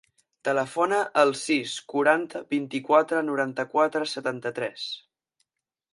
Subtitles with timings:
[0.47, 4.91] Telefona al sis, quaranta, vint-i-quatre, noranta-quatre, setanta-tres.